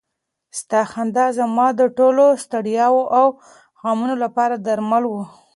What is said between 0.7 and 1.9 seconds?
خندا زما د